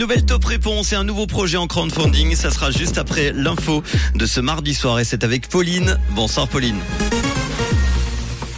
[0.00, 2.34] nouvelle top réponse et un nouveau projet en crowdfunding.
[2.34, 3.82] Ça sera juste après l'info
[4.14, 5.98] de ce mardi soir et c'est avec Pauline.
[6.12, 6.78] Bonsoir Pauline.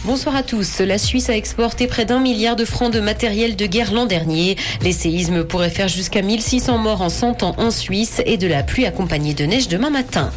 [0.05, 0.79] Bonsoir à tous.
[0.79, 4.55] La Suisse a exporté près d'un milliard de francs de matériel de guerre l'an dernier.
[4.83, 8.63] Les séismes pourraient faire jusqu'à 1600 morts en 100 ans en Suisse et de la
[8.63, 10.31] pluie accompagnée de neige demain matin.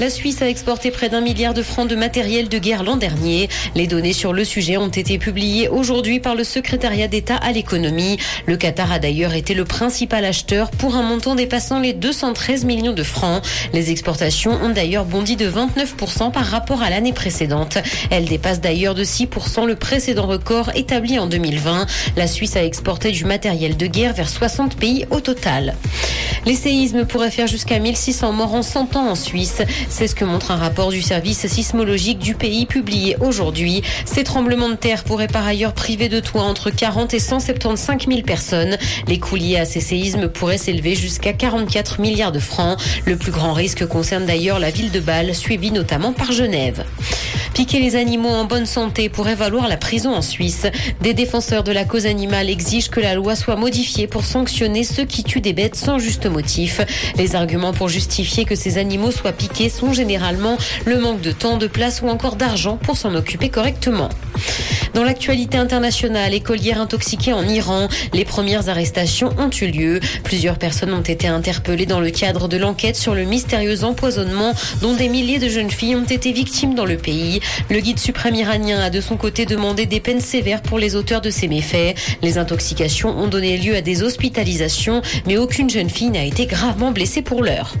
[0.00, 3.48] La Suisse a exporté près d'un milliard de francs de matériel de guerre l'an dernier.
[3.74, 8.18] Les données sur le sujet ont été publiées aujourd'hui par le secrétariat d'État à l'économie.
[8.46, 12.94] Le Qatar a d'ailleurs été le principal acheteur pour un montant dépassant les 213 millions
[12.94, 13.44] de francs.
[13.72, 17.78] Les exportations ont d'ailleurs bondi de 29% par rapport à l'année précédente.
[18.10, 21.86] Elles dépassent d'ailleurs de 6% le précédent record établi en 2020.
[22.16, 25.76] La Suisse a exporté du matériel de guerre vers 60 pays au total.
[26.44, 29.62] Les séismes pourraient faire jusqu'à 1600 morts en 100 ans en Suisse.
[29.88, 33.82] C'est ce que montre un rapport du service sismologique du pays publié aujourd'hui.
[34.04, 38.22] Ces tremblements de terre pourraient par ailleurs priver de toit entre 40 et 175 000
[38.22, 38.76] personnes.
[39.06, 42.78] Les coûts liés à ces séismes pourraient s'élever jusqu'à 44 milliards de francs.
[43.04, 46.84] Le plus grand risque concerne d'ailleurs la ville de Bâle, suivie notamment par Genève.
[47.54, 50.66] Piquer les animaux en bonne santé pourrait valoir la prison en Suisse.
[51.02, 55.04] Des défenseurs de la cause animale exigent que la loi soit modifiée pour sanctionner ceux
[55.04, 56.80] qui tuent des bêtes sans juste motif.
[57.18, 61.56] Les arguments pour justifier que ces animaux soient piqués sont généralement le manque de temps,
[61.56, 64.08] de place ou encore d'argent pour s'en occuper correctement.
[64.94, 70.00] Dans l'actualité internationale, écolière intoxiquée en Iran, les premières arrestations ont eu lieu.
[70.22, 74.94] Plusieurs personnes ont été interpellées dans le cadre de l'enquête sur le mystérieux empoisonnement dont
[74.94, 77.40] des milliers de jeunes filles ont été victimes dans le pays.
[77.70, 81.22] Le guide suprême iranien a de son côté demandé des peines sévères pour les auteurs
[81.22, 81.96] de ces méfaits.
[82.20, 86.92] Les intoxications ont donné lieu à des hospitalisations, mais aucune jeune fille n'a été gravement
[86.92, 87.74] blessée pour l'heure.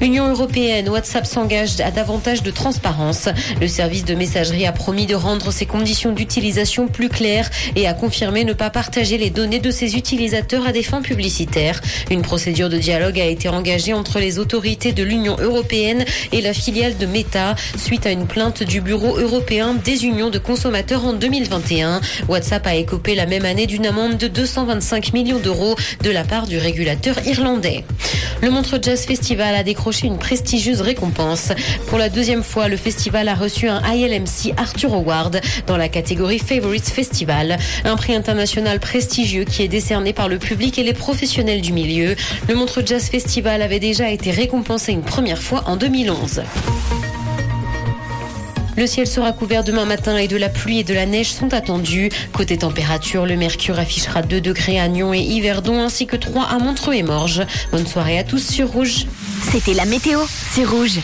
[0.00, 3.28] Union européenne, WhatsApp s'engage à davantage de transparence.
[3.60, 7.94] Le service de messagerie a promis de rendre ses conditions d'utilisation plus claires et a
[7.94, 11.80] confirmé ne pas partager les données de ses utilisateurs à des fins publicitaires.
[12.10, 16.52] Une procédure de dialogue a été engagée entre les autorités de l'Union européenne et la
[16.52, 21.12] filiale de Meta suite à une plainte du Bureau européen des unions de consommateurs en
[21.12, 22.00] 2021.
[22.28, 26.46] WhatsApp a écopé la même année d'une amende de 225 millions d'euros de la part
[26.46, 27.84] du régulateur irlandais.
[28.42, 31.09] Le Montreux Jazz Festival a décroché une prestigieuse récompense.
[31.88, 36.38] Pour la deuxième fois, le festival a reçu un ILMC Arthur Award dans la catégorie
[36.38, 41.60] Favorites Festival, un prix international prestigieux qui est décerné par le public et les professionnels
[41.60, 42.16] du milieu.
[42.48, 46.42] Le Montreux Jazz Festival avait déjà été récompensé une première fois en 2011.
[48.80, 51.52] Le ciel sera couvert demain matin et de la pluie et de la neige sont
[51.52, 52.08] attendus.
[52.32, 56.58] Côté température, le mercure affichera 2 degrés à Nyon et Yverdon ainsi que 3 à
[56.58, 57.42] Montreux et Morges.
[57.72, 59.06] Bonne soirée à tous sur Rouge.
[59.52, 60.20] C'était la météo,
[60.54, 60.98] c'est Rouge.